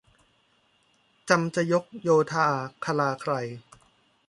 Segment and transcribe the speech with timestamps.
[1.29, 2.47] จำจะยกโยธา
[2.85, 3.33] คลาไคล